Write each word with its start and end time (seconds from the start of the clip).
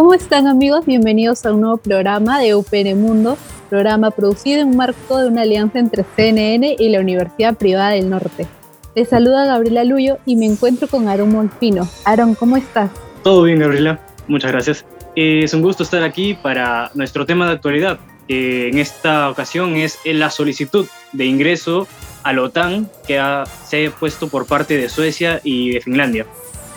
¿Cómo 0.00 0.14
están 0.14 0.46
amigos? 0.46 0.86
Bienvenidos 0.86 1.44
a 1.44 1.52
un 1.52 1.60
nuevo 1.60 1.76
programa 1.76 2.40
de 2.40 2.54
UPN 2.54 2.98
Mundo, 2.98 3.36
programa 3.68 4.10
producido 4.10 4.62
en 4.62 4.74
marco 4.74 5.18
de 5.18 5.28
una 5.28 5.42
alianza 5.42 5.78
entre 5.78 6.06
CNN 6.16 6.76
y 6.78 6.88
la 6.88 7.00
Universidad 7.00 7.54
Privada 7.54 7.90
del 7.90 8.08
Norte. 8.08 8.46
Les 8.94 9.10
saluda 9.10 9.44
Gabriela 9.44 9.84
Luyo 9.84 10.16
y 10.24 10.36
me 10.36 10.46
encuentro 10.46 10.88
con 10.88 11.06
Aaron 11.06 11.30
Molfino. 11.30 11.86
Aaron, 12.06 12.34
¿cómo 12.34 12.56
estás? 12.56 12.90
Todo 13.22 13.42
bien, 13.42 13.58
Gabriela. 13.58 14.00
Muchas 14.26 14.52
gracias. 14.52 14.86
Es 15.16 15.52
un 15.52 15.60
gusto 15.60 15.82
estar 15.82 16.02
aquí 16.02 16.32
para 16.32 16.90
nuestro 16.94 17.26
tema 17.26 17.46
de 17.46 17.52
actualidad, 17.52 17.98
que 18.26 18.68
en 18.68 18.78
esta 18.78 19.28
ocasión 19.28 19.76
es 19.76 19.98
la 20.06 20.30
solicitud 20.30 20.86
de 21.12 21.26
ingreso 21.26 21.86
a 22.22 22.32
la 22.32 22.40
OTAN 22.40 22.88
que 23.06 23.18
ha, 23.18 23.44
se 23.44 23.88
ha 23.88 23.90
puesto 23.90 24.28
por 24.28 24.46
parte 24.46 24.78
de 24.78 24.88
Suecia 24.88 25.42
y 25.44 25.72
de 25.72 25.82
Finlandia. 25.82 26.24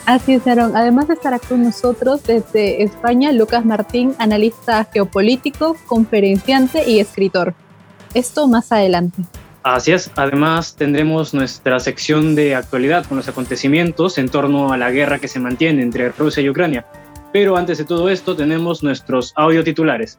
Así 0.06 0.34
es, 0.34 0.46
Aaron. 0.46 0.76
Además 0.76 1.08
estará 1.08 1.38
con 1.38 1.62
nosotros 1.62 2.22
desde 2.24 2.82
España 2.82 3.32
Lucas 3.32 3.64
Martín, 3.64 4.14
analista 4.18 4.84
geopolítico, 4.92 5.76
conferenciante 5.86 6.88
y 6.88 7.00
escritor. 7.00 7.54
Esto 8.12 8.46
más 8.46 8.70
adelante. 8.70 9.22
Así 9.62 9.92
es. 9.92 10.10
Además 10.16 10.76
tendremos 10.76 11.32
nuestra 11.32 11.80
sección 11.80 12.34
de 12.34 12.54
actualidad 12.54 13.06
con 13.06 13.16
los 13.16 13.28
acontecimientos 13.28 14.18
en 14.18 14.28
torno 14.28 14.74
a 14.74 14.76
la 14.76 14.90
guerra 14.90 15.18
que 15.18 15.28
se 15.28 15.40
mantiene 15.40 15.82
entre 15.82 16.10
Rusia 16.10 16.42
y 16.42 16.50
Ucrania. 16.50 16.84
Pero 17.32 17.56
antes 17.56 17.78
de 17.78 17.84
todo 17.84 18.10
esto 18.10 18.36
tenemos 18.36 18.82
nuestros 18.82 19.32
audio 19.36 19.64
titulares. 19.64 20.18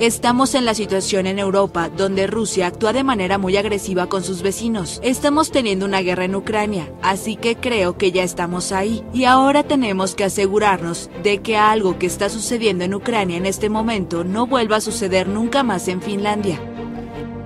Estamos 0.00 0.56
en 0.56 0.64
la 0.64 0.74
situación 0.74 1.28
en 1.28 1.38
Europa 1.38 1.88
donde 1.88 2.26
Rusia 2.26 2.66
actúa 2.66 2.92
de 2.92 3.04
manera 3.04 3.38
muy 3.38 3.56
agresiva 3.56 4.08
con 4.08 4.24
sus 4.24 4.42
vecinos. 4.42 5.00
Estamos 5.04 5.52
teniendo 5.52 5.86
una 5.86 6.00
guerra 6.00 6.24
en 6.24 6.34
Ucrania, 6.34 6.90
así 7.00 7.36
que 7.36 7.54
creo 7.54 7.96
que 7.96 8.10
ya 8.10 8.24
estamos 8.24 8.72
ahí. 8.72 9.04
Y 9.12 9.22
ahora 9.24 9.62
tenemos 9.62 10.16
que 10.16 10.24
asegurarnos 10.24 11.10
de 11.22 11.38
que 11.38 11.56
algo 11.56 11.96
que 11.96 12.06
está 12.06 12.28
sucediendo 12.28 12.82
en 12.82 12.94
Ucrania 12.94 13.36
en 13.36 13.46
este 13.46 13.68
momento 13.68 14.24
no 14.24 14.48
vuelva 14.48 14.76
a 14.76 14.80
suceder 14.80 15.28
nunca 15.28 15.62
más 15.62 15.86
en 15.86 16.02
Finlandia. 16.02 16.58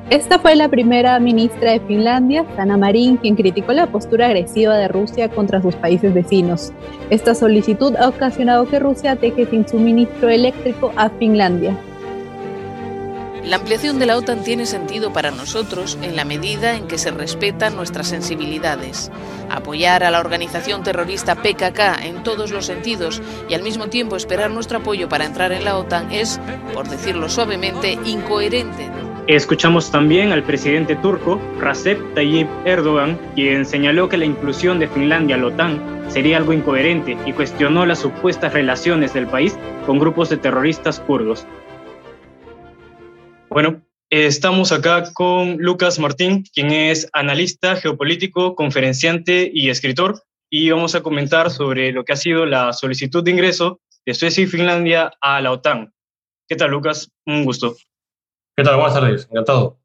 Esta 0.08 0.38
fue 0.38 0.56
la 0.56 0.70
primera 0.70 1.20
ministra 1.20 1.72
de 1.72 1.80
Finlandia, 1.80 2.46
Sanna 2.56 2.78
Marin, 2.78 3.18
quien 3.18 3.36
criticó 3.36 3.74
la 3.74 3.88
postura 3.88 4.24
agresiva 4.24 4.74
de 4.78 4.88
Rusia 4.88 5.28
contra 5.28 5.60
sus 5.60 5.76
países 5.76 6.14
vecinos. 6.14 6.72
Esta 7.10 7.34
solicitud 7.34 7.94
ha 7.96 8.08
ocasionado 8.08 8.66
que 8.66 8.78
Rusia 8.78 9.16
deje 9.16 9.44
sin 9.44 9.68
suministro 9.68 10.30
eléctrico 10.30 10.92
a 10.96 11.10
Finlandia. 11.10 11.78
La 13.48 13.56
ampliación 13.56 13.98
de 13.98 14.04
la 14.04 14.18
OTAN 14.18 14.44
tiene 14.44 14.66
sentido 14.66 15.10
para 15.10 15.30
nosotros 15.30 15.96
en 16.02 16.16
la 16.16 16.26
medida 16.26 16.76
en 16.76 16.86
que 16.86 16.98
se 16.98 17.10
respetan 17.10 17.76
nuestras 17.76 18.08
sensibilidades. 18.08 19.10
Apoyar 19.48 20.04
a 20.04 20.10
la 20.10 20.20
organización 20.20 20.82
terrorista 20.82 21.34
PKK 21.34 22.04
en 22.04 22.22
todos 22.22 22.50
los 22.50 22.66
sentidos 22.66 23.22
y 23.48 23.54
al 23.54 23.62
mismo 23.62 23.86
tiempo 23.86 24.16
esperar 24.16 24.50
nuestro 24.50 24.80
apoyo 24.80 25.08
para 25.08 25.24
entrar 25.24 25.52
en 25.52 25.64
la 25.64 25.78
OTAN 25.78 26.12
es, 26.12 26.38
por 26.74 26.90
decirlo 26.90 27.30
suavemente, 27.30 27.98
incoherente. 28.04 28.90
Escuchamos 29.28 29.90
también 29.90 30.30
al 30.32 30.42
presidente 30.42 30.94
turco, 30.96 31.40
Recep 31.58 32.14
Tayyip 32.14 32.48
Erdogan, 32.66 33.18
quien 33.34 33.64
señaló 33.64 34.10
que 34.10 34.18
la 34.18 34.26
inclusión 34.26 34.78
de 34.78 34.88
Finlandia 34.88 35.36
a 35.36 35.38
la 35.38 35.46
OTAN 35.46 36.02
sería 36.08 36.36
algo 36.36 36.52
incoherente 36.52 37.16
y 37.24 37.32
cuestionó 37.32 37.86
las 37.86 38.00
supuestas 38.00 38.52
relaciones 38.52 39.14
del 39.14 39.26
país 39.26 39.56
con 39.86 39.98
grupos 39.98 40.28
de 40.28 40.36
terroristas 40.36 41.00
kurdos. 41.00 41.46
Bueno, 43.58 43.84
estamos 44.08 44.70
acá 44.70 45.12
con 45.12 45.56
Lucas 45.56 45.98
Martín, 45.98 46.44
quien 46.54 46.70
es 46.70 47.10
analista 47.12 47.74
geopolítico, 47.74 48.54
conferenciante 48.54 49.50
y 49.52 49.68
escritor, 49.68 50.22
y 50.48 50.70
vamos 50.70 50.94
a 50.94 51.02
comentar 51.02 51.50
sobre 51.50 51.90
lo 51.90 52.04
que 52.04 52.12
ha 52.12 52.16
sido 52.16 52.46
la 52.46 52.72
solicitud 52.72 53.24
de 53.24 53.32
ingreso 53.32 53.80
de 54.06 54.14
Suecia 54.14 54.44
y 54.44 54.46
Finlandia 54.46 55.10
a 55.20 55.40
la 55.40 55.50
OTAN. 55.50 55.92
¿Qué 56.48 56.54
tal, 56.54 56.70
Lucas? 56.70 57.10
Un 57.26 57.44
gusto. 57.44 57.74
¿Qué 58.56 58.62
tal? 58.62 58.76
Buenas 58.76 58.94
tardes. 58.94 59.28
Encantado. 59.28 59.80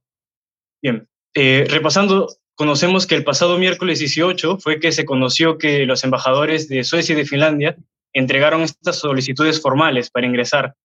Bien. 0.80 1.10
Eh, 1.34 1.66
repasando, 1.68 2.28
conocemos 2.54 3.08
que 3.08 3.16
el 3.16 3.24
pasado 3.24 3.58
miércoles 3.58 3.98
18 3.98 4.60
fue 4.60 4.80
que 4.80 4.92
se 4.92 5.04
conoció 5.04 5.58
que 5.58 5.88
los 5.88 6.04
embajadores 6.04 6.70
de 6.70 6.84
Suecia 6.84 7.14
y 7.14 7.16
de 7.16 7.26
Finlandia 7.26 7.76
entregaron 8.14 8.62
estas 8.62 9.00
solicitudes 9.00 9.60
formales 9.60 10.12
para 10.12 10.28
ingresar 10.28 10.76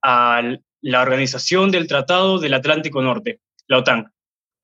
al 0.00 0.62
la 0.80 1.02
Organización 1.02 1.70
del 1.70 1.86
Tratado 1.86 2.38
del 2.38 2.54
Atlántico 2.54 3.02
Norte, 3.02 3.40
la 3.66 3.78
OTAN. 3.78 4.12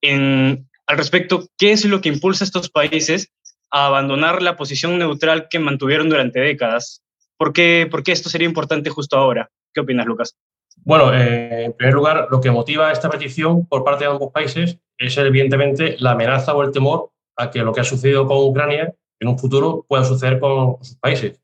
Al 0.02 0.98
respecto, 0.98 1.47
¿qué 1.56 1.72
es 1.72 1.84
lo 1.84 2.00
que 2.00 2.10
impulsa 2.10 2.44
a 2.44 2.47
estos 2.47 2.70
países 2.70 3.32
a 3.70 3.86
abandonar 3.86 4.42
la 4.42 4.56
posición 4.56 4.98
neutral 4.98 5.48
que 5.48 5.58
mantuvieron 5.58 6.08
durante 6.08 6.41
décadas? 6.41 7.02
¿Por 7.36 7.52
qué, 7.52 7.88
por 7.91 8.02
qué 8.02 8.12
esto 8.12 8.28
sería 8.28 8.47
importante 8.47 8.91
justo 8.91 9.16
ahora? 9.16 9.50
¿Qué 9.72 9.80
opinas, 9.80 10.06
Lucas? 10.06 10.36
Bueno, 10.76 11.14
eh, 11.14 11.64
en 11.64 11.72
primer 11.72 11.94
lugar, 11.94 12.28
lo 12.31 12.41
que 12.41 12.50
motiva 12.50 12.92
esta 12.92 13.08
petición 13.08 13.66
por 13.66 13.84
parte 13.84 14.04
de 14.04 14.10
ambos 14.10 14.32
países 14.32 14.78
es 14.98 15.16
evidentemente 15.16 15.96
la 15.98 16.12
amenaza 16.12 16.54
o 16.54 16.62
el 16.62 16.70
temor 16.70 17.10
a 17.36 17.50
que 17.50 17.60
lo 17.60 17.72
que 17.72 17.81
ha 17.81 17.84
sucedido 17.84 18.26
con 18.26 18.38
Ucrania 18.38 18.94
en 19.19 19.28
un 19.28 19.38
futuro 19.38 19.84
pueda 19.88 20.04
suceder 20.04 20.38
con 20.38 20.76
sus 20.84 20.96
países. 20.96 21.41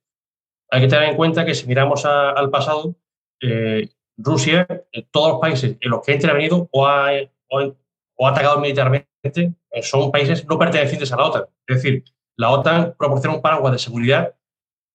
Hay 0.70 0.82
que 0.82 0.88
tener 0.88 1.08
en 1.08 1.16
cuenta 1.16 1.44
que 1.44 1.54
si 1.54 1.66
miramos 1.66 2.04
al 2.04 2.50
pasado, 2.50 2.94
eh, 3.40 3.88
Rusia, 4.22 4.66
todos 5.10 5.32
los 5.32 5.40
países 5.40 5.76
en 5.80 5.90
los 5.90 6.02
que 6.02 6.12
ha 6.12 6.14
intervenido 6.14 6.68
o 6.70 6.86
ha, 6.86 7.10
o 7.50 8.28
atacado 8.28 8.60
militarmente 8.60 9.08
eh, 9.70 9.82
son 9.82 10.10
países 10.10 10.46
no 10.46 10.58
pertenecientes 10.58 11.12
a 11.12 11.16
la 11.16 11.24
OTAN. 11.26 11.44
Es 11.66 11.76
decir, 11.76 12.04
la 12.36 12.50
OTAN 12.50 12.94
proporciona 12.98 13.36
un 13.36 13.42
paraguas 13.42 13.72
de 13.72 13.78
seguridad 13.78 14.34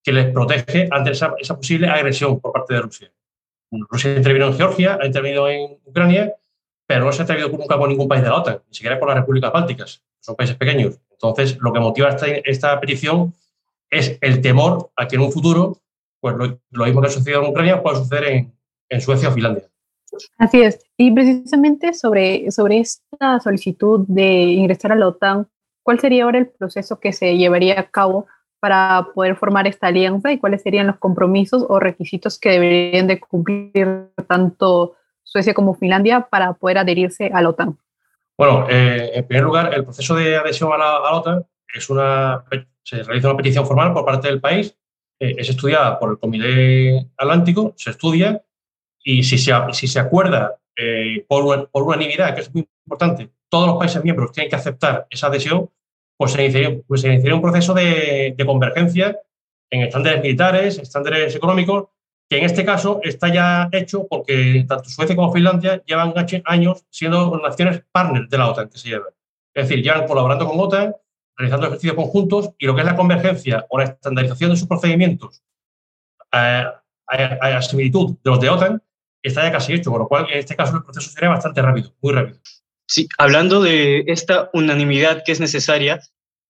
que 0.04 0.14
les 0.14 0.32
protege 0.32 0.88
ante 0.92 1.12
esa, 1.12 1.36
posible 1.56 1.88
agresión 1.88 2.40
por 2.40 2.52
parte 2.54 2.76
de 2.76 2.82
Rusia. 2.82 3.12
Rusia 3.72 4.12
ha 4.12 4.18
intervenido 4.18 4.52
en 4.52 4.58
Georgia, 4.58 5.00
ha 5.02 5.06
intervenido 5.06 5.50
en 5.50 5.80
Ucrania, 5.86 6.34
pero 6.86 7.04
no 7.04 7.12
se 7.12 7.22
ha 7.22 7.26
atrevido 7.26 7.50
nunca 7.50 7.78
con 7.78 7.90
ningún 7.90 8.08
país 8.08 8.22
de 8.22 8.30
la 8.30 8.36
OTAN, 8.36 8.62
ni 8.68 8.76
siquiera 8.76 9.00
con 9.00 9.10
las 9.10 9.18
repúblicas 9.18 9.52
bálticas, 9.52 10.04
son 10.20 10.36
países 10.36 10.56
pequeños. 10.56 11.00
Entonces, 11.12 11.58
lo 11.60 11.74
que 11.74 11.80
motiva 11.80 12.10
esta, 12.10 12.28
esta 12.28 12.80
petición 12.80 13.34
es 13.90 14.18
el 14.22 14.42
temor 14.42 14.92
a 14.96 15.08
que 15.08 15.16
en 15.16 15.24
un 15.24 15.32
futuro, 15.32 15.78
pues 16.20 16.36
lo, 16.36 16.60
lo 16.70 16.86
mismo 16.86 17.02
que 17.02 17.08
ha 17.08 17.12
sucedido 17.12 17.42
en 17.42 17.50
Ucrania, 17.50 17.82
pueda 17.82 17.98
suceder 17.98 18.26
en, 18.26 18.55
en 18.90 19.02
Suecia 19.02 19.30
o 19.30 19.32
Finlandia. 19.32 19.64
Así 20.38 20.62
es. 20.62 20.80
Y 20.98 21.12
precisamente 21.12 21.94
sobre, 21.94 22.50
sobre 22.52 22.80
esta 22.80 23.40
solicitud 23.40 24.06
de 24.08 24.44
ingresar 24.44 24.92
a 24.92 24.96
la 24.96 25.08
OTAN, 25.08 25.48
¿cuál 25.84 26.00
sería 26.00 26.24
ahora 26.24 26.40
el 26.40 26.48
proceso 26.48 27.00
que 27.00 27.14
se 27.14 27.38
llevaría 27.38 27.80
a 27.80 27.90
cabo 27.90 28.28
para 28.60 29.10
poder 29.14 29.36
formar 29.36 29.68
esta 29.68 29.88
alianza 29.88 30.32
y 30.32 30.40
cuáles 30.40 30.62
serían 30.62 30.88
los 30.88 30.98
compromisos 30.98 31.66
o 31.68 31.80
requisitos 31.80 32.40
que 32.40 32.50
deberían 32.50 33.08
de 33.08 33.20
cumplir 33.20 34.10
tanto 34.28 34.96
Suecia 35.24 35.54
como 35.54 35.76
Finlandia 35.76 36.22
para 36.22 36.54
poder 36.54 36.78
adherirse 36.78 37.32
a 37.34 37.42
la 37.42 37.50
OTAN? 37.50 37.78
Bueno, 38.38 38.68
eh, 38.70 39.12
en 39.14 39.28
primer 39.28 39.44
lugar, 39.44 39.74
el 39.74 39.84
proceso 39.84 40.16
de 40.16 40.38
adhesión 40.38 40.72
a 40.72 40.78
la, 40.78 41.12
OTAN 41.12 41.46
es 41.74 41.90
una, 41.90 42.44
se 42.84 43.04
realiza 43.04 43.30
una 43.30 43.38
petición 43.38 43.66
formal 43.66 43.94
por 43.94 44.06
parte 44.06 44.28
del 44.28 44.40
país, 44.40 44.78
eh, 45.20 45.36
es 45.38 45.50
estudiada 45.50 46.00
por 46.00 46.12
el 46.12 46.20
Comité 46.20 47.10
Atlántico, 47.18 47.74
se 47.76 47.92
estudia 47.92 48.42
y 49.06 49.24
si 49.24 49.38
se, 49.38 49.54
si 49.74 49.88
se 49.88 50.00
acuerda 50.00 50.58
eh, 50.76 51.24
por, 51.30 51.70
por, 51.70 51.84
unanimidad, 51.84 52.34
que 52.34 52.42
es 52.42 52.54
muy 52.54 52.68
importante, 52.86 53.30
todos 53.48 53.68
los 53.68 53.78
países 53.78 54.04
miembros 54.04 54.32
tienen 54.32 54.50
que 54.50 54.56
aceptar 54.56 55.06
esa 55.10 55.28
adhesión, 55.28 55.70
pues 56.18 56.32
se 56.32 56.44
iniciaría, 56.44 56.82
pues 56.88 57.02
se 57.02 57.08
iniciaría 57.08 57.36
un 57.36 57.42
proceso 57.42 57.74
de, 57.74 58.34
de, 58.36 58.46
convergencia 58.46 59.18
en 59.70 59.84
estándares 59.84 60.22
militares, 60.24 60.80
estándares 60.80 61.36
económicos, 61.36 61.90
que 62.28 62.40
en 62.40 62.46
este 62.46 62.66
caso 62.66 63.00
está 63.04 63.32
ya 63.32 63.70
hecho 63.72 64.08
porque 64.08 64.66
tanto 64.68 64.90
Suecia 64.90 65.16
como 65.16 65.32
Finlandia 65.32 65.84
llevan 65.86 66.14
años 66.46 66.86
siendo 66.90 67.38
naciones 67.38 67.84
partners 67.92 68.30
de 68.30 68.38
la 68.40 68.50
OTAN, 68.50 68.70
que 68.70 68.80
se 68.80 68.90
llama. 68.90 69.06
Es 69.54 69.70
decir, 69.70 69.84
llevan 69.84 70.08
colaborando 70.08 70.48
con 70.48 70.60
OTAN, 70.60 70.96
realizando 71.38 71.68
ejercicios 71.68 71.96
conjuntos 71.96 72.50
y 72.58 72.66
lo 72.66 72.74
que 72.74 72.82
es 72.82 72.88
la 72.88 72.96
convergencia 72.96 73.68
o 73.70 73.78
la 73.78 73.84
estandarización 73.84 74.50
de 74.50 74.58
sus 74.58 74.68
procedimientos 74.68 75.44
eh, 76.32 76.66
a, 77.08 77.48
a 77.58 77.62
similitud 77.62 78.16
de 78.24 78.32
los 78.32 78.40
de 78.40 78.50
OTAN, 78.50 78.82
está 79.28 79.44
ya 79.44 79.52
casi 79.52 79.74
hecho, 79.74 79.92
con 79.92 80.00
lo 80.00 80.08
cual 80.08 80.28
en 80.32 80.40
este 80.40 80.56
caso 80.56 80.78
el 80.78 80.84
proceso 80.84 81.10
sería 81.10 81.30
bastante 81.30 81.62
rápido, 81.62 81.94
muy 82.02 82.14
rápido. 82.14 82.40
Sí, 82.88 83.08
hablando 83.18 83.62
de 83.62 84.04
esta 84.08 84.50
unanimidad 84.54 85.24
que 85.26 85.32
es 85.32 85.40
necesaria, 85.40 86.00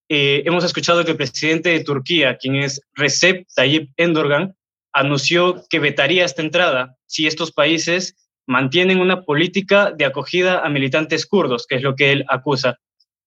eh, 0.09 0.43
hemos 0.45 0.63
escuchado 0.63 1.03
que 1.03 1.11
el 1.11 1.17
presidente 1.17 1.69
de 1.69 1.83
Turquía, 1.83 2.37
quien 2.37 2.55
es 2.55 2.81
Recep 2.93 3.47
Tayyip 3.55 3.91
Erdogan, 3.97 4.55
anunció 4.93 5.63
que 5.69 5.79
vetaría 5.79 6.25
esta 6.25 6.41
entrada 6.41 6.95
si 7.05 7.27
estos 7.27 7.51
países 7.51 8.15
mantienen 8.47 8.99
una 8.99 9.23
política 9.23 9.91
de 9.91 10.05
acogida 10.05 10.59
a 10.59 10.69
militantes 10.69 11.25
kurdos, 11.25 11.65
que 11.67 11.75
es 11.75 11.81
lo 11.81 11.95
que 11.95 12.11
él 12.11 12.25
acusa. 12.29 12.79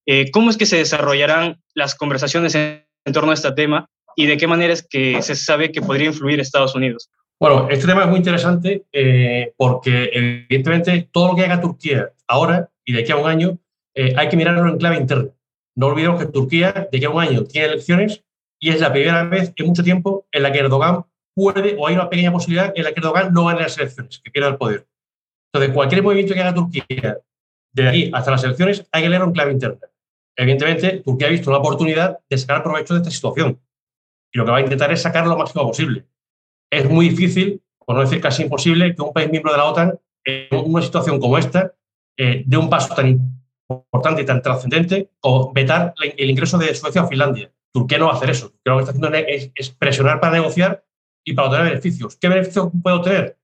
Eh, 0.06 0.30
¿Cómo 0.30 0.50
es 0.50 0.56
que 0.56 0.66
se 0.66 0.76
desarrollarán 0.76 1.60
las 1.74 1.94
conversaciones 1.94 2.54
en, 2.54 2.84
torno 3.12 3.30
a 3.30 3.34
este 3.34 3.52
tema 3.52 3.86
y 4.16 4.26
de 4.26 4.36
qué 4.36 4.46
manera 4.46 4.72
es 4.72 4.86
que 4.86 5.20
se 5.22 5.34
sabe 5.34 5.72
que 5.72 5.82
podría 5.82 6.06
influir 6.06 6.40
Estados 6.40 6.74
Unidos? 6.74 7.10
Bueno, 7.40 7.68
este 7.70 7.86
tema 7.86 8.02
es 8.02 8.08
muy 8.08 8.18
interesante 8.18 8.84
eh, 8.92 9.52
porque 9.56 10.10
evidentemente 10.12 11.08
todo 11.12 11.28
lo 11.28 11.36
que 11.36 11.44
haga 11.44 11.60
Turquía 11.60 12.12
ahora 12.26 12.68
y 12.84 12.92
de 12.92 13.00
aquí 13.00 13.12
a 13.12 13.16
un 13.16 13.28
año 13.28 13.58
eh, 13.94 14.12
hay 14.16 14.28
que 14.28 14.36
mirarlo 14.36 14.68
en 14.68 14.76
clave 14.76 14.96
interna. 14.96 15.30
No 15.76 15.86
olvidemos 15.86 16.18
que 16.18 16.26
Turquía 16.26 16.88
de 16.90 16.98
aquí 16.98 17.04
a 17.04 17.10
un 17.10 17.20
año 17.20 17.44
tiene 17.44 17.68
elecciones 17.68 18.24
y 18.60 18.70
es 18.70 18.80
la 18.80 18.90
primera 18.90 19.22
vez 19.24 19.52
en 19.54 19.66
mucho 19.66 19.84
tiempo 19.84 20.26
en 20.32 20.42
la 20.42 20.50
que 20.50 20.58
Erdogan 20.58 21.04
puede, 21.32 21.76
o 21.78 21.86
hay 21.86 21.94
una 21.94 22.10
pequeña 22.10 22.32
posibilidad 22.32 22.72
en 22.74 22.82
la 22.82 22.92
que 22.92 22.98
Erdogan 22.98 23.32
no 23.32 23.44
gane 23.44 23.60
las 23.60 23.78
elecciones, 23.78 24.18
que 24.18 24.32
pierda 24.32 24.50
el 24.50 24.56
poder. 24.56 24.88
Entonces, 25.52 25.72
cualquier 25.72 26.02
movimiento 26.02 26.34
que 26.34 26.40
haga 26.40 26.54
Turquía 26.54 27.18
de 27.72 27.88
aquí 27.88 28.10
hasta 28.12 28.32
las 28.32 28.42
elecciones 28.42 28.84
hay 28.90 29.02
que 29.02 29.08
leerlo 29.08 29.28
en 29.28 29.32
clave 29.32 29.52
interna. 29.52 29.86
Evidentemente, 30.36 31.02
Turquía 31.04 31.28
ha 31.28 31.30
visto 31.30 31.50
una 31.50 31.60
oportunidad 31.60 32.18
de 32.28 32.38
sacar 32.38 32.64
provecho 32.64 32.94
de 32.94 33.00
esta 33.00 33.12
situación 33.12 33.60
y 34.32 34.38
lo 34.38 34.44
que 34.44 34.50
va 34.50 34.56
a 34.56 34.60
intentar 34.60 34.90
es 34.90 35.02
sacar 35.02 35.24
lo 35.24 35.38
máximo 35.38 35.68
posible. 35.68 36.04
Es 36.70 36.88
muy 36.88 37.08
difícil, 37.08 37.62
por 37.84 37.96
no 37.96 38.02
decir 38.02 38.20
casi 38.20 38.42
imposible, 38.42 38.94
que 38.94 39.02
un 39.02 39.12
país 39.12 39.30
miembro 39.30 39.52
de 39.52 39.58
la 39.58 39.64
OTAN, 39.64 39.98
en 40.24 40.46
una 40.52 40.82
situación 40.82 41.18
como 41.18 41.38
esta, 41.38 41.74
eh, 42.16 42.42
dé 42.46 42.56
un 42.56 42.68
paso 42.68 42.94
tan 42.94 43.38
importante 43.68 44.22
y 44.22 44.26
tan 44.26 44.42
trascendente 44.42 45.10
como 45.20 45.52
vetar 45.52 45.94
el 46.16 46.30
ingreso 46.30 46.58
de 46.58 46.74
Suecia 46.74 47.02
o 47.02 47.08
Finlandia. 47.08 47.50
Turquía 47.72 47.98
no 47.98 48.06
va 48.06 48.12
a 48.12 48.16
hacer 48.16 48.30
eso. 48.30 48.52
Lo 48.64 48.76
que 48.76 48.80
está 48.80 48.92
haciendo 48.92 49.16
es, 49.54 49.70
presionar 49.70 50.20
para 50.20 50.34
negociar 50.34 50.84
y 51.24 51.34
para 51.34 51.48
obtener 51.48 51.70
beneficios. 51.70 52.16
¿Qué 52.16 52.28
beneficios 52.28 52.70
puede 52.82 52.96
obtener? 52.96 53.38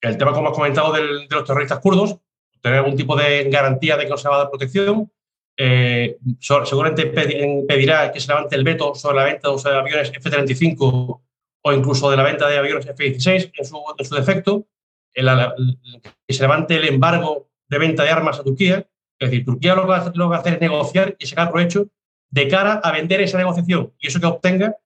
El 0.00 0.18
tema, 0.18 0.32
como 0.32 0.48
has 0.48 0.54
comentado, 0.54 0.92
de 0.92 1.26
los 1.28 1.44
terroristas 1.44 1.78
kurdos, 1.80 2.16
tener 2.60 2.78
algún 2.78 2.96
tipo 2.96 3.16
de 3.16 3.44
garantía 3.50 3.96
de 3.96 4.04
que 4.04 4.10
no 4.10 4.16
se 4.16 4.28
va 4.28 4.36
a 4.36 4.38
dar 4.38 4.50
protección. 4.50 5.10
Eh, 5.58 6.18
seguramente 6.40 7.06
pedirá 7.06 8.12
que 8.12 8.20
se 8.20 8.28
levante 8.28 8.56
el 8.56 8.64
veto 8.64 8.94
sobre 8.94 9.16
la 9.16 9.24
venta 9.24 9.48
de 9.48 9.76
aviones 9.76 10.12
F-35 10.14 11.22
o 11.62 11.72
incluso 11.72 12.10
de 12.10 12.16
la 12.16 12.22
venta 12.22 12.48
de 12.48 12.58
aviones 12.58 12.86
F-16 12.86 13.52
en 13.56 13.64
su, 13.64 13.82
en 13.98 14.04
su 14.04 14.14
defecto, 14.14 14.66
que 15.14 16.34
se 16.34 16.42
levante 16.42 16.76
el 16.76 16.88
embargo 16.88 17.48
de 17.68 17.78
venta 17.78 18.02
de 18.04 18.10
armas 18.10 18.38
a 18.38 18.44
Turquía. 18.44 18.86
Es 19.18 19.30
decir, 19.30 19.44
Turquía 19.44 19.74
lo 19.74 19.82
que, 19.82 19.88
va 19.88 20.36
a 20.36 20.38
hacer 20.38 20.54
es 20.54 20.60
negociar 20.60 21.16
y 21.18 21.26
sacar 21.26 21.50
provecho 21.50 21.88
de 22.30 22.48
cara 22.48 22.74
a 22.74 22.92
vender 22.92 23.20
esa 23.20 23.38
negociación 23.38 23.92
y 23.98 24.08
eso 24.08 24.20
que 24.20 24.26
obtenga 24.26 24.76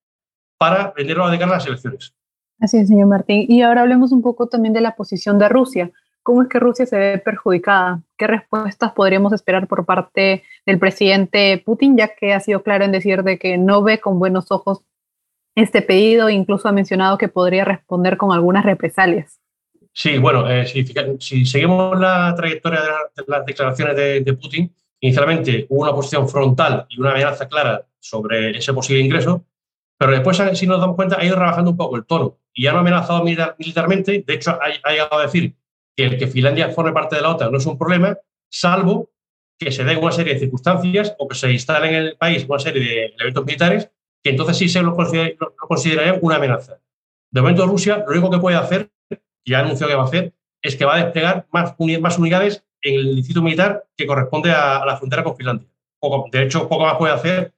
para 0.58 0.93
venderlo 0.96 1.28
de 1.28 1.38
cara 1.38 1.52
a 1.52 1.55
las 1.56 1.67
elecciones. 1.67 2.14
Así 2.61 2.76
es, 2.76 2.88
señor 2.88 3.08
Martín. 3.08 3.46
Y 3.49 3.62
ahora 3.62 3.81
hablemos 3.81 4.12
un 4.12 4.22
poco 4.22 4.46
también 4.46 4.75
de 4.75 4.82
la 4.82 4.94
posición 4.94 5.38
de 5.38 5.49
Rusia. 5.49 5.90
¿Cómo 6.22 6.43
es 6.43 6.49
que 6.49 6.61
Rusia 6.61 6.84
se 6.84 6.99
ve 6.99 7.19
perjudicada? 7.19 8.02
¿Qué 8.19 8.26
respuestas 8.26 8.93
podríamos 8.93 9.32
esperar 9.32 9.67
por 9.67 9.87
parte 9.87 10.44
del 10.67 10.78
presidente 10.78 11.62
Putin, 11.64 11.96
ya 11.96 12.14
que 12.14 12.34
ha 12.34 12.40
sido 12.40 12.62
claro 12.62 12.84
en 12.84 12.93
decir 12.93 13.22
de 13.22 13.38
que 13.38 13.56
no 13.56 13.82
ve 13.82 14.00
con 14.00 14.19
buenos 14.19 14.52
ojos 14.52 14.82
este 15.55 15.82
pedido, 15.82 16.31
incluso 16.31 16.69
ha 16.69 16.73
mencionado 16.73 17.19
que 17.19 17.29
podría 17.29 17.64
responder 17.64 18.17
con 18.17 18.32
algunas 18.32 18.64
represalias? 18.64 19.41
Sí, 19.93 20.19
bueno, 20.19 20.49
eh, 20.49 20.67
si, 21.19 21.44
seguimos 21.44 21.99
la 21.99 22.35
trayectoria 22.37 22.81
de, 22.81 23.25
las 23.26 23.44
declaraciones 23.44 23.97
de, 23.97 24.32
Putin, 24.35 24.73
inicialmente 25.00 25.67
hubo 25.69 25.82
una 25.82 25.93
posición 25.93 26.29
frontal 26.29 26.87
y 26.88 27.00
una 27.00 27.11
amenaza 27.11 27.49
clara 27.49 27.87
sobre 27.99 28.56
ese 28.56 28.73
posible 28.73 29.02
ingreso, 29.02 29.44
pero 29.99 30.12
después, 30.12 30.41
si 30.55 30.67
nos 30.67 30.81
damos 30.81 30.97
cuenta, 30.97 31.19
ha 31.19 31.25
ido 31.25 31.37
rebajando 31.37 31.73
un 31.73 31.76
poco 31.76 31.96
el 31.96 32.06
tono 32.06 32.38
y 32.55 32.64
ya 32.64 32.73
no 32.73 32.79
ha 32.79 32.81
amenazado 32.81 33.23
militarmente. 33.23 34.25
De 34.26 34.35
hecho, 34.35 34.58
ha, 34.58 34.91
llegado 34.91 35.19
a 35.19 35.23
decir 35.23 35.55
que 35.94 36.05
el 36.05 36.17
que 36.17 36.26
Finlandia 36.26 36.70
forme 36.70 36.93
parte 36.93 37.17
de 37.17 37.23
la 37.23 37.31
OTAN 37.31 37.53
no 37.53 37.58
es 37.58 37.67
un 37.67 37.76
problema, 37.76 38.17
salvo 38.49 39.11
que 39.58 39.70
se 39.70 39.85
den 39.85 39.99
una 39.99 40.12
serie 40.12 40.35
de 40.35 40.41
circunstancias 40.41 41.14
o 41.19 41.29
que 41.29 41.35
se 41.35 41.53
instalen 41.53 41.94
en 41.94 42.03
el 42.03 42.17
país 42.17 42.46
una 42.49 42.58
serie 42.58 42.82
de 42.82 43.05
elementos 43.06 43.44
militares 43.44 43.91
que 44.22 44.31
entonces 44.31 44.58
sí 44.58 44.69
se 44.69 44.82
lo, 44.82 44.96
considerarían 45.56 46.19
una 46.20 46.37
amenaza. 46.37 46.78
De 47.31 47.40
momento, 47.40 47.67
Rusia 47.67 48.05
lo 48.06 48.12
único 48.12 48.31
que 48.31 48.38
puede 48.38 48.56
hacer 48.56 48.90
ya 49.44 49.61
anunció 49.61 49.87
que 49.87 49.94
va 49.94 50.02
a 50.02 50.06
hacer, 50.06 50.32
es 50.62 50.76
que 50.76 50.84
va 50.84 50.96
a 50.96 51.05
desplegar 51.05 51.46
más, 51.50 51.75
más 52.00 52.19
unidades 52.19 52.64
en 52.82 52.94
el 52.94 53.17
distrito 53.17 53.43
militar 53.43 53.84
que 53.96 54.06
corresponde 54.06 54.52
a, 54.52 54.84
la 54.84 54.96
frontera 54.96 55.25
con 55.25 55.37
Finlandia. 55.37 55.69
de 56.32 56.43
hecho, 56.43 56.69
poco 56.69 56.84
más 56.84 56.96
puede 56.96 57.12
hacer 57.12 57.52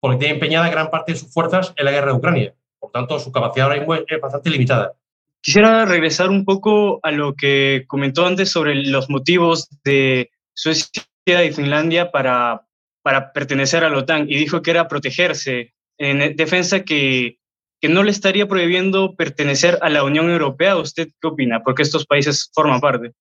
porque 0.00 0.18
tiene 0.18 0.34
empeñada 0.34 0.70
gran 0.70 0.90
parte 0.90 1.12
de 1.12 1.18
sus 1.18 1.32
fuerzas 1.32 1.72
en 1.76 1.84
la 1.84 1.90
guerra 1.90 2.12
de 2.12 2.18
Ucrania. 2.18 2.54
Por 2.78 2.90
tanto, 2.90 3.18
su 3.18 3.32
capacidad 3.32 3.66
ahora 3.66 3.78
mismo 3.78 3.94
es 3.94 4.20
bastante 4.20 4.50
limitada. 4.50 4.94
Quisiera 5.40 5.84
regresar 5.84 6.30
un 6.30 6.44
poco 6.44 7.00
a 7.02 7.10
lo 7.10 7.34
que 7.34 7.84
comentó 7.86 8.26
antes 8.26 8.50
sobre 8.50 8.74
los 8.74 9.08
motivos 9.08 9.68
de 9.84 10.30
Suecia 10.54 11.04
y 11.44 11.52
Finlandia 11.52 12.10
para, 12.10 12.66
para 13.02 13.32
pertenecer 13.32 13.84
a 13.84 13.90
la 13.90 13.98
OTAN 13.98 14.28
y 14.28 14.36
dijo 14.36 14.62
que 14.62 14.70
era 14.70 14.88
protegerse 14.88 15.74
en 15.98 16.36
defensa 16.36 16.84
que 16.84 17.38
que 17.80 17.88
no 17.88 18.02
le 18.02 18.10
estaría 18.10 18.46
prohibiendo 18.46 19.14
pertenecer 19.16 19.78
a 19.82 19.88
la 19.90 20.02
Unión 20.02 20.30
Europea. 20.30 20.76
¿Usted 20.76 21.08
qué 21.20 21.28
opina? 21.28 21.62
Porque 21.62 21.82
estos 21.82 22.06
países 22.06 22.50
forman 22.54 22.80
parte. 22.80 23.12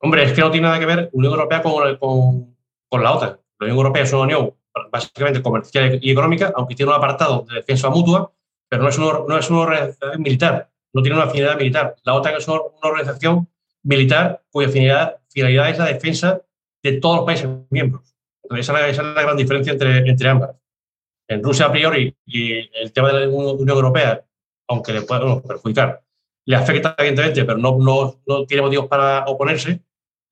Hombre, 0.00 0.22
es 0.22 0.32
que 0.32 0.40
no 0.40 0.50
tiene 0.50 0.66
nada 0.66 0.78
que 0.78 0.86
ver 0.86 1.10
Unión 1.12 1.34
Europea 1.34 1.62
con, 1.62 1.96
con, 1.96 2.56
con 2.88 3.02
la 3.02 3.12
OTAN. 3.12 3.38
La 3.58 3.64
Unión 3.66 3.76
Europea 3.76 4.04
es 4.04 4.12
una 4.12 4.22
unión 4.22 4.54
básicamente 4.92 5.42
comercial 5.42 5.98
y 6.00 6.10
económica, 6.10 6.52
aunque 6.54 6.76
tiene 6.76 6.92
un 6.92 6.98
apartado 6.98 7.44
de 7.48 7.56
defensa 7.56 7.90
mutua, 7.90 8.32
pero 8.68 8.82
no 8.82 8.88
es, 8.88 8.98
una, 8.98 9.12
no 9.26 9.38
es 9.38 9.50
una 9.50 9.60
organización 9.60 10.22
militar, 10.22 10.70
no 10.92 11.02
tiene 11.02 11.16
una 11.16 11.26
afinidad 11.26 11.56
militar. 11.56 11.96
La 12.04 12.14
OTAN 12.14 12.34
es 12.36 12.46
una, 12.46 12.60
organización 12.82 13.48
militar 13.82 14.42
cuya 14.50 14.68
finalidad, 14.68 15.16
finalidad, 15.28 15.70
es 15.70 15.78
la 15.78 15.86
defensa 15.86 16.42
de 16.82 16.92
todos 17.00 17.16
los 17.16 17.26
países 17.26 17.48
miembros. 17.70 18.14
Entonces, 18.44 18.68
esa, 18.68 18.88
es 18.88 18.96
la 18.98 19.22
gran 19.22 19.36
diferencia 19.36 19.72
entre, 19.72 20.08
entre 20.08 20.28
ambas 20.28 20.50
en 21.28 21.42
Rusia 21.42 21.66
a 21.66 21.72
priori 21.72 22.16
y 22.26 22.52
el 22.76 22.92
tema 22.92 23.12
de 23.12 23.26
la 23.26 23.28
Unión 23.28 23.68
Europea, 23.76 24.24
aunque 24.68 24.92
le 24.92 25.02
pueda 25.02 25.40
perjudicar, 25.42 26.02
le 26.46 26.56
afecta 26.56 26.94
evidentemente, 26.98 27.44
pero 27.44 27.58
no, 27.58 27.78
no, 27.78 28.20
no, 28.26 28.46
tiene 28.46 28.62
motivos 28.62 28.86
para 28.86 29.24
oponerse, 29.26 29.82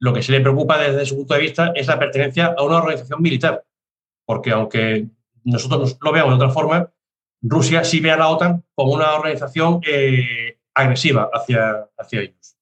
lo 0.01 0.13
que 0.13 0.23
se 0.23 0.33
le 0.33 0.41
preocupa 0.41 0.79
desde 0.79 1.05
su 1.05 1.17
punto 1.17 1.35
de 1.35 1.41
vista 1.41 1.73
es 1.75 1.87
la 1.87 1.99
pertenencia 1.99 2.55
a 2.57 2.63
una 2.63 2.79
organización 2.79 3.21
militar, 3.21 3.65
porque 4.25 4.51
aunque 4.51 5.07
nosotros 5.45 5.99
lo 6.01 6.13
veamos 6.13 6.33
de 6.33 6.45
otra 6.45 6.55
forma, 6.55 6.93
Rusia 7.43 7.85
sí 7.85 8.01
ve 8.01 8.11
a 8.11 8.17
la 8.17 8.29
OTAN 8.29 8.65
como 8.75 8.93
una 8.93 9.15
organización 9.15 9.81
eh, 9.87 10.59
agresiva 10.75 11.31
hacia, 11.33 11.89
hacia 11.97 12.21
ellos. 12.23 12.56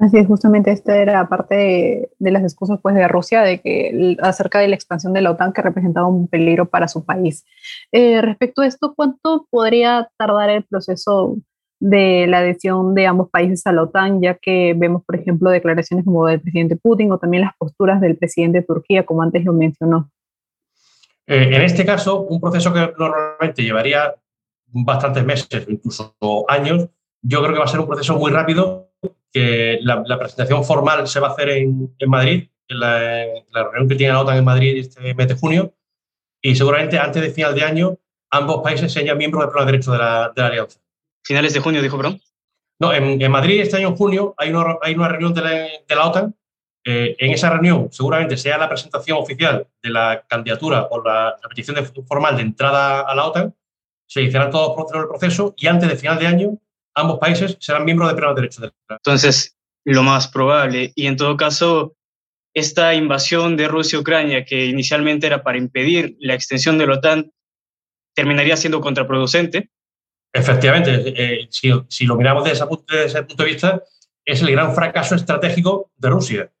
Así 0.00 0.16
es, 0.16 0.26
justamente 0.26 0.72
esta 0.72 0.96
era 0.96 1.28
parte 1.28 2.08
de, 2.18 2.30
las 2.30 2.42
excusas 2.42 2.80
pues, 2.82 2.94
de 2.94 3.06
Rusia 3.06 3.42
de 3.42 3.60
que, 3.60 4.16
acerca 4.22 4.58
de 4.58 4.68
la 4.68 4.74
expansión 4.74 5.12
de 5.12 5.20
la 5.20 5.32
OTAN 5.32 5.52
que 5.52 5.60
representaba 5.60 6.06
un 6.06 6.26
peligro 6.26 6.70
para 6.70 6.88
su 6.88 7.04
país. 7.04 7.44
Eh, 7.92 8.22
respecto 8.22 8.62
a 8.62 8.66
esto, 8.66 8.94
¿cuánto 8.96 9.46
podría 9.50 10.10
tardar 10.16 10.48
el 10.48 10.64
proceso 10.64 11.36
de 11.80 12.26
la 12.26 12.38
adhesión 12.38 12.94
de 12.94 13.06
ambos 13.06 13.28
países 13.28 13.66
a 13.66 13.72
la 13.72 13.82
OTAN, 13.82 14.22
ya 14.22 14.38
que 14.40 14.72
vemos, 14.74 15.04
por 15.04 15.16
ejemplo, 15.16 15.50
declaraciones 15.50 16.06
como 16.06 16.26
del 16.26 16.40
presidente 16.40 16.76
Putin 16.76 17.12
o 17.12 17.18
también 17.18 17.42
las 17.42 17.56
posturas 17.58 18.00
del 18.00 18.16
presidente 18.16 18.60
de 18.60 18.64
Turquía, 18.64 19.04
como 19.04 19.20
antes 19.20 19.44
lo 19.44 19.52
mencionó? 19.52 20.10
Eh, 21.26 21.50
en 21.54 21.60
este 21.60 21.84
caso, 21.84 22.22
un 22.22 22.40
proceso 22.40 22.72
que 22.72 22.90
normalmente 22.98 23.62
llevaría 23.62 24.14
bastantes 24.66 25.26
meses, 25.26 25.66
incluso 25.68 26.14
años, 26.48 26.88
yo 27.20 27.42
creo 27.42 27.52
que 27.52 27.58
va 27.58 27.64
a 27.66 27.68
ser 27.68 27.80
un 27.80 27.86
proceso 27.86 28.16
muy 28.16 28.30
rápido 28.30 28.79
que 29.32 29.78
la, 29.82 30.18
presentación 30.18 30.64
formal 30.64 31.06
se 31.06 31.20
va 31.20 31.28
a 31.28 31.32
hacer 31.32 31.50
en, 31.50 31.94
en 31.98 32.10
Madrid, 32.10 32.48
en 32.68 32.80
la, 32.80 33.24
reunión 33.52 33.88
que 33.88 33.94
tiene 33.94 34.12
la 34.12 34.20
OTAN 34.20 34.38
en 34.38 34.44
Madrid 34.44 34.78
este 34.78 35.14
mes 35.14 35.28
de 35.28 35.34
junio, 35.34 35.74
y 36.42 36.54
seguramente 36.56 36.98
antes 36.98 37.22
de 37.22 37.30
final 37.30 37.54
de 37.54 37.64
año 37.64 37.98
ambos 38.30 38.62
países 38.62 38.92
sean 38.92 39.18
miembros 39.18 39.42
del 39.42 39.50
plano 39.50 39.66
de 39.66 39.72
derecho 39.72 39.92
de 39.92 39.98
la, 39.98 40.32
de 40.34 40.42
la 40.42 40.48
alianza. 40.48 40.80
¿Finales 41.24 41.52
de 41.52 41.60
junio, 41.60 41.82
dijo 41.82 41.98
Bron? 41.98 42.20
No, 42.80 42.92
en, 42.92 43.20
en, 43.20 43.30
Madrid 43.30 43.60
este 43.60 43.76
año 43.76 43.88
en 43.88 43.96
junio 43.96 44.34
hay 44.38 44.50
una, 44.50 44.78
hay 44.80 44.94
una 44.94 45.08
reunión 45.08 45.34
de 45.34 45.42
la, 45.42 45.50
de 45.50 45.94
la 45.94 46.06
OTAN. 46.06 46.34
Eh, 46.82 47.14
en 47.18 47.32
esa 47.32 47.50
reunión 47.50 47.88
seguramente 47.92 48.38
sea 48.38 48.56
la 48.56 48.68
presentación 48.68 49.18
oficial 49.18 49.68
de 49.82 49.90
la 49.90 50.24
candidatura 50.26 50.88
o 50.90 51.02
la, 51.02 51.36
petición 51.46 51.76
de, 51.76 51.84
formal 51.84 52.36
de 52.36 52.42
entrada 52.42 53.02
a 53.02 53.14
la 53.14 53.26
OTAN. 53.26 53.54
Se 54.06 54.22
iniciarán 54.22 54.50
todos 54.50 54.90
los 54.92 55.06
proceso 55.06 55.54
y 55.58 55.66
antes 55.66 55.88
de 55.88 55.96
final 55.96 56.18
de 56.18 56.26
año 56.26 56.58
ambos 56.94 57.18
países 57.18 57.56
serán 57.60 57.84
miembros 57.84 58.08
de 58.08 58.16
pleno 58.16 58.34
derecho. 58.34 58.62
De 58.62 58.72
Entonces, 58.88 59.56
lo 59.84 60.02
más 60.02 60.28
probable, 60.28 60.92
y 60.94 61.06
en 61.06 61.16
todo 61.16 61.36
caso, 61.36 61.96
esta 62.54 62.94
invasión 62.94 63.56
de 63.56 63.68
Rusia 63.68 63.98
a 63.98 64.02
Ucrania, 64.02 64.44
que 64.44 64.66
inicialmente 64.66 65.26
era 65.26 65.42
para 65.42 65.58
impedir 65.58 66.16
la 66.20 66.34
extensión 66.34 66.78
de 66.78 66.86
la 66.86 66.94
OTAN, 66.94 67.32
terminaría 68.14 68.56
siendo 68.56 68.80
contraproducente. 68.80 69.70
Efectivamente, 70.32 71.14
eh, 71.16 71.48
si, 71.50 72.06
lo 72.06 72.16
miramos 72.16 72.44
desde 72.44 72.58
ese, 73.06 73.22
punto 73.22 73.42
de 73.42 73.48
vista, 73.48 73.82
es 74.24 74.42
el 74.42 74.50
gran 74.52 74.74
fracaso 74.74 75.14
estratégico 75.14 75.90
de 75.96 76.10
Rusia. 76.10 76.52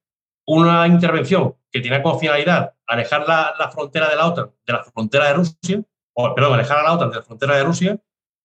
Una 0.46 0.86
intervención 0.86 1.54
que 1.70 1.80
tiene 1.80 2.02
como 2.02 2.18
finalidad 2.18 2.74
alejar 2.86 3.28
la, 3.28 3.54
la 3.58 3.70
frontera 3.70 4.08
de 4.08 4.16
la 4.16 4.26
OTAN 4.26 4.50
de 4.66 4.72
la 4.72 4.82
frontera 4.82 5.28
de 5.28 5.34
Rusia, 5.34 5.82
o 6.14 6.34
perdón, 6.34 6.54
alejar 6.54 6.78
a 6.78 6.82
la 6.82 6.92
OTAN 6.94 7.10
de 7.10 7.16
la 7.16 7.22
frontera 7.22 7.56
de 7.56 7.64
Rusia, 7.64 7.98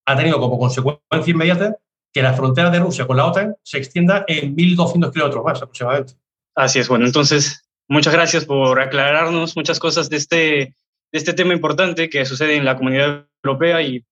ha 0.05 0.15
tenido 0.15 0.39
como 0.39 0.59
consecuencia 0.59 1.31
inmediata 1.31 1.77
que 2.13 2.21
la 2.21 2.33
frontera 2.33 2.69
de 2.69 2.79
Rusia 2.79 3.05
con 3.05 3.17
la 3.17 3.25
OTAN 3.25 3.55
se 3.63 3.77
extienda 3.77 4.23
en 4.27 4.55
1.200 4.55 5.11
kilómetros 5.11 5.43
más 5.43 5.61
aproximadamente. 5.61 6.13
Así 6.55 6.79
es, 6.79 6.87
bueno, 6.87 7.05
entonces 7.05 7.67
muchas 7.89 8.13
gracias 8.13 8.45
por 8.45 8.79
aclararnos 8.79 9.55
muchas 9.57 9.79
cosas 9.79 10.09
de 10.09 10.17
este, 10.17 10.35
de 10.35 10.73
este 11.11 11.33
tema 11.33 11.53
importante 11.53 12.09
que 12.09 12.25
sucede 12.25 12.55
en 12.55 12.65
la 12.65 12.77
comunidad 12.77 13.27
europea 13.43 13.81
y 13.81 14.05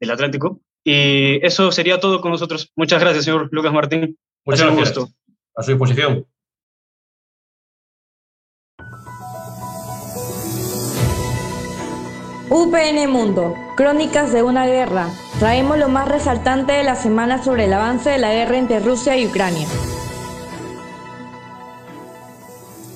del 0.00 0.10
Atlántico. 0.10 0.60
Y 0.84 1.44
eso 1.44 1.70
sería 1.70 2.00
todo 2.00 2.20
con 2.20 2.32
nosotros. 2.32 2.72
Muchas 2.74 3.00
gracias, 3.00 3.24
señor 3.24 3.48
Lucas 3.52 3.72
Martín. 3.72 4.18
Muchas 4.44 4.66
gracias. 4.66 4.96
Gusto. 4.96 5.14
A 5.54 5.62
su 5.62 5.72
disposición. 5.72 6.26
UPN 12.48 13.10
Mundo, 13.10 13.54
Crónicas 13.76 14.32
de 14.32 14.42
una 14.42 14.66
guerra. 14.66 15.08
Traemos 15.42 15.76
lo 15.76 15.88
más 15.88 16.06
resaltante 16.06 16.72
de 16.72 16.84
la 16.84 16.94
semana 16.94 17.42
sobre 17.42 17.64
el 17.64 17.72
avance 17.72 18.08
de 18.08 18.18
la 18.18 18.32
guerra 18.32 18.58
entre 18.58 18.78
Rusia 18.78 19.16
y 19.16 19.26
Ucrania. 19.26 19.66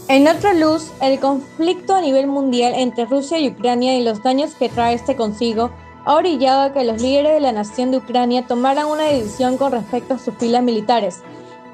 En 0.07 0.29
otra 0.29 0.55
luz, 0.55 0.93
el 1.03 1.19
conflicto 1.19 1.97
a 1.97 2.01
nivel 2.01 2.29
mundial 2.29 2.75
entre 2.77 3.05
Rusia 3.07 3.41
y 3.41 3.49
Ucrania 3.49 3.99
y 3.99 4.05
los 4.05 4.23
daños 4.23 4.55
que 4.55 4.69
trae 4.69 4.95
este 4.95 5.17
consigo 5.17 5.73
ha 6.05 6.15
orillado 6.15 6.63
a 6.63 6.73
que 6.73 6.85
los 6.85 7.03
líderes 7.03 7.33
de 7.33 7.41
la 7.41 7.51
nación 7.51 7.91
de 7.91 7.97
Ucrania 7.97 8.47
tomaran 8.47 8.87
una 8.87 9.07
decisión 9.07 9.57
con 9.57 9.73
respecto 9.73 10.15
a 10.15 10.21
sus 10.21 10.37
filas 10.37 10.63
militares, 10.63 11.23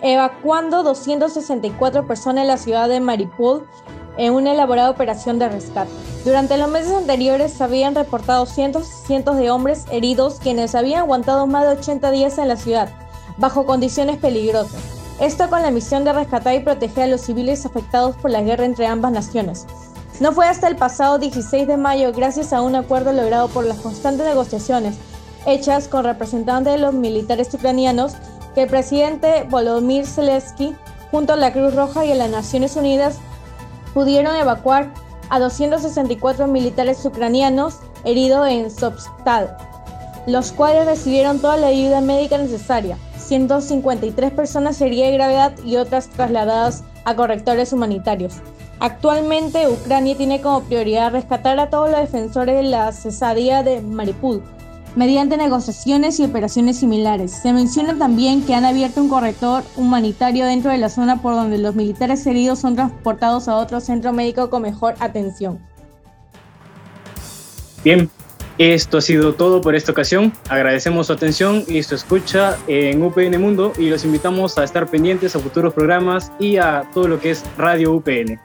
evacuando 0.00 0.82
264 0.84 2.06
personas 2.06 2.44
de 2.44 2.48
la 2.48 2.56
ciudad 2.56 2.88
de 2.88 2.98
Mariupol 2.98 3.68
en 4.16 4.32
una 4.32 4.52
elaborada 4.52 4.88
operación 4.88 5.38
de 5.38 5.50
rescate. 5.50 6.12
Durante 6.24 6.56
los 6.56 6.70
meses 6.70 6.92
anteriores 6.92 7.52
se 7.52 7.64
habían 7.64 7.96
reportado 7.96 8.46
cientos 8.46 8.88
y 8.88 9.06
cientos 9.06 9.36
de 9.36 9.50
hombres 9.50 9.86
heridos 9.90 10.38
quienes 10.40 10.76
habían 10.76 11.00
aguantado 11.00 11.48
más 11.48 11.64
de 11.64 11.80
80 11.80 12.12
días 12.12 12.38
en 12.38 12.46
la 12.46 12.56
ciudad, 12.56 12.90
bajo 13.38 13.66
condiciones 13.66 14.18
peligrosas. 14.18 14.80
Esto 15.20 15.50
con 15.50 15.62
la 15.62 15.72
misión 15.72 16.04
de 16.04 16.12
rescatar 16.12 16.54
y 16.54 16.60
proteger 16.60 17.04
a 17.04 17.06
los 17.08 17.22
civiles 17.22 17.66
afectados 17.66 18.16
por 18.16 18.30
la 18.30 18.42
guerra 18.42 18.64
entre 18.64 18.86
ambas 18.86 19.10
naciones. 19.10 19.66
No 20.20 20.30
fue 20.32 20.46
hasta 20.46 20.68
el 20.68 20.76
pasado 20.76 21.18
16 21.18 21.66
de 21.66 21.76
mayo, 21.76 22.12
gracias 22.12 22.52
a 22.52 22.62
un 22.62 22.76
acuerdo 22.76 23.12
logrado 23.12 23.48
por 23.48 23.64
las 23.64 23.78
constantes 23.78 24.24
negociaciones 24.24 24.96
hechas 25.46 25.88
con 25.88 26.04
representantes 26.04 26.72
de 26.72 26.78
los 26.78 26.94
militares 26.94 27.52
ucranianos, 27.52 28.14
que 28.54 28.62
el 28.62 28.68
presidente 28.68 29.44
Volodymyr 29.50 30.06
Zelensky, 30.06 30.76
junto 31.10 31.32
a 31.32 31.36
la 31.36 31.52
Cruz 31.52 31.74
Roja 31.74 32.04
y 32.04 32.12
a 32.12 32.14
las 32.14 32.30
Naciones 32.30 32.76
Unidas, 32.76 33.18
pudieron 33.94 34.36
evacuar 34.36 34.92
a 35.32 35.38
264 35.38 36.46
militares 36.46 37.02
ucranianos 37.06 37.78
heridos 38.04 38.46
en 38.48 38.70
Sobstal, 38.70 39.56
los 40.26 40.52
cuales 40.52 40.84
recibieron 40.84 41.38
toda 41.38 41.56
la 41.56 41.68
ayuda 41.68 42.02
médica 42.02 42.36
necesaria. 42.36 42.98
153 43.16 44.30
personas 44.32 44.78
heridas 44.82 45.08
de 45.08 45.14
gravedad 45.14 45.52
y 45.64 45.76
otras 45.76 46.10
trasladadas 46.10 46.84
a 47.06 47.16
correctores 47.16 47.72
humanitarios. 47.72 48.34
Actualmente 48.78 49.68
Ucrania 49.68 50.18
tiene 50.18 50.42
como 50.42 50.64
prioridad 50.64 51.12
rescatar 51.12 51.58
a 51.58 51.70
todos 51.70 51.90
los 51.90 52.00
defensores 52.00 52.56
de 52.56 52.64
la 52.64 52.92
cesadía 52.92 53.62
de 53.62 53.80
Mariupol, 53.80 54.42
mediante 54.96 55.37
negociaciones 55.37 56.20
y 56.20 56.25
operaciones 56.25 56.78
similares. 56.78 57.30
Se 57.30 57.52
menciona 57.52 57.96
también 57.96 58.42
que 58.42 58.54
han 58.54 58.64
abierto 58.64 59.02
un 59.02 59.08
corrector 59.08 59.64
humanitario 59.76 60.44
dentro 60.46 60.70
de 60.70 60.78
la 60.78 60.88
zona 60.88 61.22
por 61.22 61.34
donde 61.34 61.58
los 61.58 61.75
militares 61.75 62.26
heridos 62.26 62.58
son 62.58 62.75
transportados 62.75 63.49
a 63.49 63.56
otro 63.56 63.80
centro 63.80 64.12
médico 64.12 64.50
con 64.50 64.62
mejor 64.62 64.94
atención. 65.00 65.58
Bien, 67.84 68.08
esto 68.58 68.99
ha 68.99 69.00
sido 69.00 69.34
todo 69.34 69.61
por 69.61 69.75
esta 69.75 69.92
ocasión. 69.92 70.32
Agradecemos 70.49 71.08
su 71.08 71.14
atención 71.14 71.64
y 71.66 71.82
su 71.82 71.94
escucha 71.94 72.58
en 72.68 73.02
UPN 73.02 73.40
Mundo 73.40 73.72
y 73.78 73.88
los 73.88 74.04
invitamos 74.04 74.58
a 74.58 74.64
estar 74.64 74.88
pendientes 74.88 75.34
a 75.34 75.38
futuros 75.38 75.72
programas 75.72 76.30
y 76.38 76.58
a 76.58 76.88
todo 76.92 77.08
lo 77.08 77.18
que 77.18 77.30
es 77.30 77.44
Radio 77.56 77.94
UPN. 77.94 78.38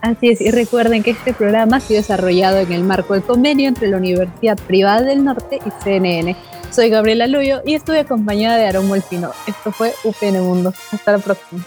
Así 0.00 0.28
es, 0.28 0.40
y 0.40 0.50
recuerden 0.50 1.02
que 1.02 1.10
este 1.10 1.34
programa 1.34 1.78
ha 1.78 1.80
sido 1.80 2.00
desarrollado 2.00 2.58
en 2.58 2.72
el 2.72 2.84
marco 2.84 3.14
del 3.14 3.24
convenio 3.24 3.68
entre 3.68 3.88
la 3.88 3.96
Universidad 3.96 4.56
Privada 4.66 5.02
del 5.02 5.24
Norte 5.24 5.58
y 5.64 5.70
CNN. 5.82 6.36
Soy 6.70 6.88
Gabriela 6.88 7.26
Luyo 7.26 7.62
y 7.66 7.74
estuve 7.74 8.00
acompañada 8.00 8.56
de 8.58 8.66
Aaron 8.66 8.86
Molfino. 8.86 9.32
Esto 9.46 9.72
fue 9.72 9.92
UPN 10.04 10.40
Mundo. 10.40 10.72
Hasta 10.92 11.12
la 11.12 11.18
próxima. 11.18 11.64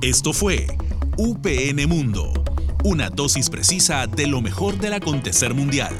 Esto 0.00 0.32
fue 0.32 0.68
UPN 1.18 1.88
Mundo, 1.88 2.32
una 2.84 3.10
dosis 3.10 3.50
precisa 3.50 4.06
de 4.06 4.28
lo 4.28 4.40
mejor 4.40 4.78
del 4.78 4.94
acontecer 4.94 5.52
mundial. 5.52 5.92